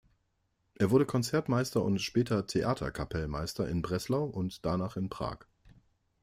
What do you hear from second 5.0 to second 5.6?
Prag.